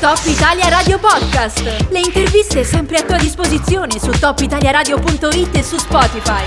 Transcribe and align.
Top 0.00 0.20
Italia 0.26 0.68
Radio 0.68 0.96
Podcast. 1.00 1.88
Le 1.90 1.98
interviste 1.98 2.62
sempre 2.62 2.98
a 2.98 3.02
tua 3.02 3.16
disposizione 3.16 3.98
su 3.98 4.10
topitaliaradio.it 4.10 5.56
e 5.56 5.62
su 5.64 5.76
Spotify. 5.76 6.42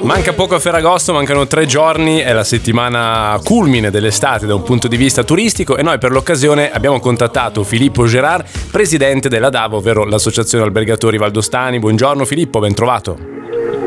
Manca 0.00 0.32
poco 0.32 0.56
a 0.56 0.58
Ferragosto, 0.58 1.12
mancano 1.12 1.46
tre 1.46 1.66
giorni, 1.66 2.18
è 2.18 2.32
la 2.32 2.42
settimana 2.42 3.38
culmine 3.44 3.90
dell'estate 3.90 4.46
da 4.46 4.56
un 4.56 4.64
punto 4.64 4.88
di 4.88 4.96
vista 4.96 5.22
turistico 5.22 5.76
e 5.76 5.82
noi 5.82 5.98
per 5.98 6.10
l'occasione 6.10 6.72
abbiamo 6.72 6.98
contattato 6.98 7.62
Filippo 7.62 8.06
Gerard, 8.06 8.44
presidente 8.72 9.28
della 9.28 9.48
DAVO, 9.48 9.76
ovvero 9.76 10.04
l'Associazione 10.04 10.64
Albergatori 10.64 11.16
Valdostani. 11.16 11.78
Buongiorno 11.78 12.24
Filippo, 12.24 12.58
ben 12.58 12.74
trovato. 12.74 13.16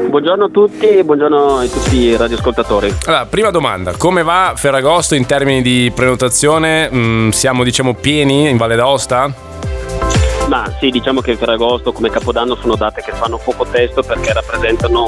Buongiorno 0.09 0.45
a 0.45 0.49
tutti 0.49 0.87
e 0.87 1.03
buongiorno 1.03 1.57
a 1.59 1.65
tutti 1.67 1.97
i 1.97 2.15
radioascoltatori. 2.17 2.91
Allora, 3.05 3.27
prima 3.27 3.51
domanda, 3.51 3.93
come 3.95 4.23
va 4.23 4.53
Ferragosto 4.55 5.13
in 5.13 5.27
termini 5.27 5.61
di 5.61 5.91
prenotazione? 5.93 6.89
Mm, 6.91 7.29
siamo 7.29 7.63
diciamo 7.63 7.93
pieni 7.93 8.49
in 8.49 8.57
Valle 8.57 8.75
d'Aosta? 8.75 9.31
Ma 10.47 10.73
sì, 10.79 10.89
diciamo 10.89 11.21
che 11.21 11.35
Ferragosto 11.35 11.91
come 11.91 12.09
Capodanno 12.09 12.55
sono 12.55 12.75
date 12.75 13.03
che 13.03 13.11
fanno 13.11 13.37
poco 13.37 13.67
testo 13.67 14.01
perché 14.01 14.33
rappresentano 14.33 15.05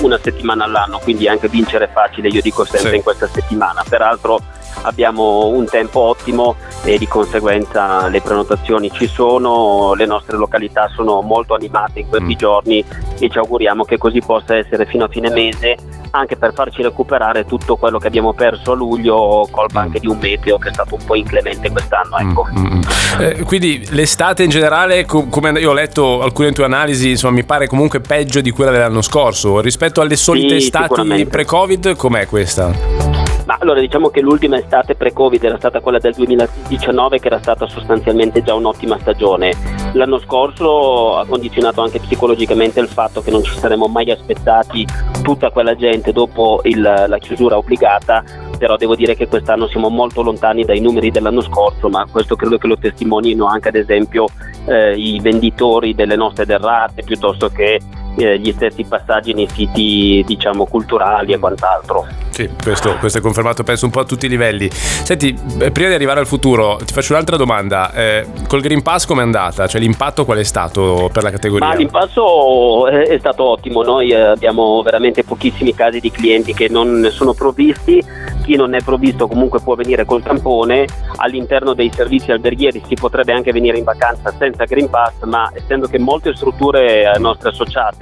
una 0.00 0.18
settimana 0.20 0.64
all'anno, 0.64 0.98
quindi 0.98 1.28
anche 1.28 1.48
vincere 1.48 1.84
è 1.84 1.90
facile, 1.92 2.26
io 2.26 2.42
dico 2.42 2.64
sempre 2.64 2.90
Sì. 2.90 2.96
in 2.96 3.02
questa 3.04 3.28
settimana. 3.32 3.84
Peraltro 3.88 4.40
abbiamo 4.82 5.46
un 5.46 5.64
tempo 5.66 6.00
ottimo 6.00 6.56
e 6.82 6.96
di 6.98 7.06
conseguenza 7.06 8.08
le 8.08 8.20
prenotazioni 8.22 8.90
ci 8.90 9.06
sono, 9.06 9.92
le 9.94 10.06
nostre 10.06 10.36
località 10.36 10.88
sono 10.94 11.20
molto 11.20 11.54
animate 11.54 12.00
in 12.00 12.08
questi 12.08 12.34
Mm. 12.34 12.38
giorni 12.38 12.84
e 13.18 13.28
ci 13.28 13.38
auguriamo 13.38 13.84
che 13.84 13.98
così 13.98 14.20
possa 14.20 14.56
essere 14.56 14.86
fino 14.86 15.04
a 15.04 15.08
fine 15.08 15.30
mese 15.30 15.76
anche 16.12 16.36
per 16.36 16.52
farci 16.54 16.82
recuperare 16.82 17.44
tutto 17.44 17.76
quello 17.76 17.98
che 17.98 18.08
abbiamo 18.08 18.32
perso 18.32 18.72
a 18.72 18.74
luglio 18.74 19.46
colpa 19.50 19.80
Mm. 19.80 19.84
anche 19.84 20.00
di 20.00 20.06
un 20.08 20.18
meteo 20.20 20.58
che 20.58 20.70
è 20.70 20.72
stato 20.72 20.94
un 20.96 21.04
po' 21.04 21.14
inclemente 21.14 21.70
quest'anno. 21.70 22.16
Ecco. 22.18 22.46
Mm, 22.50 22.64
mm, 22.66 22.76
mm. 22.76 23.20
Eh, 23.20 23.42
quindi 23.44 23.86
l'estate 23.90 24.42
in 24.42 24.50
generale, 24.50 25.04
co- 25.04 25.26
come 25.28 25.50
io 25.60 25.70
ho 25.70 25.74
letto 25.74 26.22
alcune 26.22 26.52
tue 26.52 26.64
analisi, 26.64 27.10
insomma, 27.10 27.34
mi 27.34 27.44
pare 27.44 27.68
comunque 27.68 28.00
peggio 28.00 28.40
di 28.40 28.50
quella 28.50 28.70
dell'anno 28.72 29.02
scorso. 29.02 29.60
Rispetto 29.60 30.00
alle 30.00 30.16
solite 30.16 30.58
Sì, 30.58 30.66
estati 30.66 31.26
pre-Covid, 31.26 31.94
com'è 31.94 32.26
questa? 32.26 33.19
Ma 33.50 33.56
allora 33.58 33.80
diciamo 33.80 34.10
che 34.10 34.20
l'ultima 34.20 34.58
estate 34.58 34.94
pre-Covid 34.94 35.42
era 35.42 35.58
stata 35.58 35.80
quella 35.80 35.98
del 35.98 36.14
2019 36.14 37.18
che 37.18 37.26
era 37.26 37.40
stata 37.40 37.66
sostanzialmente 37.66 38.44
già 38.44 38.54
un'ottima 38.54 38.96
stagione. 39.00 39.52
L'anno 39.94 40.20
scorso 40.20 41.16
ha 41.16 41.26
condizionato 41.26 41.80
anche 41.80 41.98
psicologicamente 41.98 42.78
il 42.78 42.86
fatto 42.86 43.20
che 43.22 43.32
non 43.32 43.42
ci 43.42 43.58
saremmo 43.58 43.88
mai 43.88 44.08
aspettati 44.12 44.86
tutta 45.24 45.50
quella 45.50 45.74
gente 45.74 46.12
dopo 46.12 46.60
il- 46.62 46.80
la 46.80 47.18
chiusura 47.18 47.56
obbligata, 47.56 48.22
però 48.56 48.76
devo 48.76 48.94
dire 48.94 49.16
che 49.16 49.26
quest'anno 49.26 49.66
siamo 49.66 49.88
molto 49.88 50.22
lontani 50.22 50.62
dai 50.62 50.78
numeri 50.78 51.10
dell'anno 51.10 51.40
scorso, 51.40 51.88
ma 51.88 52.06
questo 52.08 52.36
credo 52.36 52.56
che 52.56 52.68
lo 52.68 52.78
testimonino 52.78 53.46
anche 53.46 53.70
ad 53.70 53.74
esempio 53.74 54.26
eh, 54.66 54.94
i 54.94 55.18
venditori 55.18 55.92
delle 55.92 56.14
nostre 56.14 56.46
derrate 56.46 57.02
piuttosto 57.02 57.48
che 57.48 57.80
eh, 58.16 58.38
gli 58.38 58.52
stessi 58.52 58.84
passaggi 58.84 59.32
nei 59.32 59.48
siti 59.48 60.22
diciamo 60.26 60.66
culturali 60.66 61.32
e 61.32 61.38
quant'altro. 61.38 62.06
Sì, 62.30 62.48
questo, 62.62 62.96
questo 62.98 63.18
è 63.18 63.20
confermato 63.20 63.64
penso 63.64 63.84
un 63.84 63.90
po' 63.90 64.00
a 64.00 64.04
tutti 64.04 64.26
i 64.26 64.28
livelli. 64.28 64.70
Senti, 64.70 65.36
eh, 65.58 65.70
prima 65.70 65.88
di 65.88 65.94
arrivare 65.94 66.20
al 66.20 66.26
futuro, 66.26 66.78
ti 66.84 66.92
faccio 66.92 67.12
un'altra 67.12 67.36
domanda. 67.36 67.92
Eh, 67.92 68.26
col 68.48 68.60
Green 68.60 68.82
Pass 68.82 69.04
com'è 69.04 69.20
andata? 69.20 69.66
Cioè 69.66 69.80
l'impatto 69.80 70.24
qual 70.24 70.38
è 70.38 70.44
stato 70.44 71.10
per 71.12 71.22
la 71.22 71.30
categoria? 71.30 71.66
Ma 71.66 71.74
l'impasso 71.74 72.86
è, 72.86 73.18
stato 73.18 73.44
ottimo, 73.44 73.82
noi 73.82 74.10
eh, 74.10 74.20
abbiamo 74.20 74.80
veramente 74.82 75.24
pochissimi 75.24 75.74
casi 75.74 76.00
di 76.00 76.10
clienti 76.10 76.54
che 76.54 76.68
non 76.68 77.08
sono 77.10 77.34
provvisti, 77.34 78.02
chi 78.42 78.56
non 78.56 78.74
è 78.74 78.82
provvisto 78.82 79.26
comunque 79.26 79.60
può 79.60 79.74
venire 79.74 80.04
col 80.04 80.22
tampone, 80.22 80.86
all'interno 81.16 81.74
dei 81.74 81.90
servizi 81.92 82.32
alberghieri 82.32 82.82
si 82.86 82.94
potrebbe 82.94 83.32
anche 83.32 83.52
venire 83.52 83.76
in 83.76 83.84
vacanza 83.84 84.32
senza 84.38 84.64
Green 84.64 84.88
Pass, 84.88 85.22
ma 85.24 85.50
essendo 85.52 85.88
che 85.88 85.98
molte 85.98 86.34
strutture 86.34 87.12
nostre 87.18 87.50
associate 87.50 87.99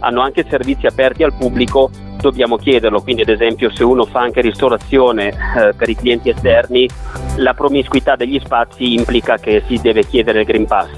hanno 0.00 0.20
anche 0.20 0.46
servizi 0.48 0.86
aperti 0.86 1.22
al 1.22 1.34
pubblico, 1.34 1.90
dobbiamo 2.20 2.56
chiederlo, 2.56 3.00
quindi 3.00 3.22
ad 3.22 3.30
esempio 3.30 3.70
se 3.74 3.82
uno 3.82 4.04
fa 4.04 4.20
anche 4.20 4.40
ristorazione 4.40 5.28
eh, 5.28 5.72
per 5.74 5.88
i 5.88 5.96
clienti 5.96 6.28
esterni, 6.28 6.88
la 7.36 7.54
promiscuità 7.54 8.16
degli 8.16 8.38
spazi 8.38 8.94
implica 8.94 9.38
che 9.38 9.62
si 9.66 9.78
deve 9.80 10.04
chiedere 10.04 10.40
il 10.40 10.46
Green 10.46 10.66
Pass. 10.66 10.90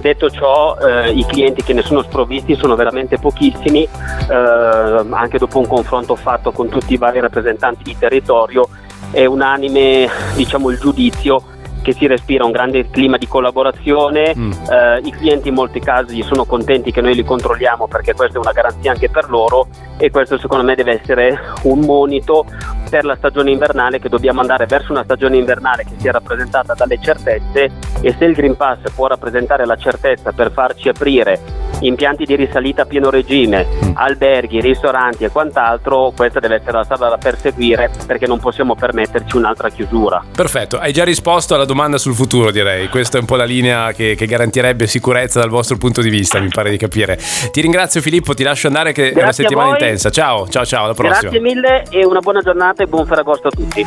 Detto 0.00 0.30
ciò, 0.30 0.76
eh, 0.78 1.10
i 1.10 1.24
clienti 1.26 1.62
che 1.62 1.74
ne 1.74 1.82
sono 1.82 2.02
sprovvisti 2.02 2.54
sono 2.54 2.74
veramente 2.74 3.18
pochissimi, 3.18 3.82
eh, 3.82 5.06
anche 5.10 5.38
dopo 5.38 5.58
un 5.58 5.66
confronto 5.66 6.16
fatto 6.16 6.50
con 6.52 6.68
tutti 6.68 6.94
i 6.94 6.98
vari 6.98 7.20
rappresentanti 7.20 7.82
di 7.82 7.96
territorio, 7.98 8.68
è 9.10 9.26
unanime 9.26 10.08
diciamo, 10.34 10.70
il 10.70 10.78
giudizio 10.78 11.52
che 11.84 11.92
si 11.92 12.06
respira 12.06 12.46
un 12.46 12.50
grande 12.50 12.88
clima 12.88 13.18
di 13.18 13.28
collaborazione, 13.28 14.34
Mm. 14.36 14.50
eh, 14.70 15.00
i 15.04 15.10
clienti 15.10 15.48
in 15.48 15.54
molti 15.54 15.80
casi 15.80 16.22
sono 16.22 16.46
contenti 16.46 16.90
che 16.90 17.02
noi 17.02 17.14
li 17.14 17.22
controlliamo 17.22 17.86
perché 17.86 18.14
questa 18.14 18.38
è 18.38 18.40
una 18.40 18.52
garanzia 18.52 18.90
anche 18.90 19.10
per 19.10 19.28
loro 19.28 19.66
e 19.98 20.10
questo 20.10 20.38
secondo 20.38 20.64
me 20.64 20.74
deve 20.74 21.00
essere 21.00 21.38
un 21.64 21.80
monito 21.80 22.46
per 22.94 23.04
la 23.04 23.16
stagione 23.16 23.50
invernale 23.50 23.98
che 23.98 24.08
dobbiamo 24.08 24.40
andare 24.40 24.66
verso 24.66 24.92
una 24.92 25.02
stagione 25.02 25.36
invernale 25.36 25.82
che 25.82 25.96
sia 25.98 26.12
rappresentata 26.12 26.74
dalle 26.74 27.00
certezze 27.02 27.68
e 28.00 28.14
se 28.16 28.24
il 28.24 28.34
Green 28.34 28.54
Pass 28.54 28.82
può 28.94 29.08
rappresentare 29.08 29.66
la 29.66 29.74
certezza 29.74 30.30
per 30.30 30.52
farci 30.52 30.88
aprire 30.88 31.64
impianti 31.80 32.24
di 32.24 32.36
risalita 32.36 32.82
a 32.82 32.84
pieno 32.86 33.10
regime, 33.10 33.66
Mm. 33.66 33.90
alberghi, 33.94 34.60
ristoranti 34.60 35.24
e 35.24 35.30
quant'altro, 35.30 36.12
questa 36.16 36.40
deve 36.40 36.56
essere 36.56 36.72
la 36.72 36.84
strada 36.84 37.08
da 37.08 37.16
perseguire 37.16 37.90
perché 38.06 38.26
non 38.26 38.38
possiamo 38.38 38.74
permetterci 38.74 39.36
un'altra 39.36 39.68
chiusura. 39.68 40.22
Perfetto, 40.34 40.78
hai 40.78 40.92
già 40.92 41.04
risposto 41.04 41.54
alla 41.54 41.64
domanda 41.64 41.98
sul 41.98 42.14
futuro 42.14 42.50
direi, 42.50 42.88
questa 42.88 43.18
è 43.18 43.20
un 43.20 43.26
po' 43.26 43.36
la 43.36 43.44
linea 43.44 43.92
che, 43.92 44.14
che 44.14 44.26
garantirebbe 44.26 44.86
sicurezza 44.86 45.40
dal 45.40 45.50
vostro 45.50 45.76
punto 45.76 46.00
di 46.00 46.10
vista, 46.10 46.38
mi 46.40 46.48
pare 46.48 46.70
di 46.70 46.76
capire. 46.76 47.18
Ti 47.50 47.60
ringrazio 47.60 48.00
Filippo, 48.00 48.34
ti 48.34 48.42
lascio 48.42 48.68
andare 48.68 48.92
che 48.92 49.08
è 49.08 49.12
una 49.12 49.24
Grazie 49.24 49.44
settimana 49.44 49.70
intensa. 49.70 50.10
Ciao, 50.10 50.48
ciao, 50.48 50.64
ciao, 50.64 50.84
alla 50.84 50.94
prossima. 50.94 51.20
Grazie 51.20 51.40
mille 51.40 51.84
e 51.90 52.04
una 52.04 52.20
buona 52.20 52.40
giornata 52.40 52.82
e 52.84 52.86
buon 52.86 53.06
Ferragosto 53.06 53.48
a 53.48 53.50
tutti. 53.50 53.84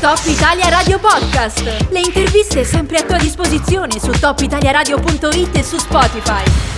Top 0.00 0.20
Italia 0.26 0.68
Radio 0.68 0.98
Podcast. 0.98 1.62
Le 1.88 2.00
interviste 2.00 2.64
sempre 2.64 2.98
a 2.98 3.02
tua 3.02 3.18
disposizione 3.18 3.98
su 3.98 4.12
topitaliaradio.it 4.12 5.56
e 5.56 5.62
su 5.62 5.78
Spotify. 5.78 6.75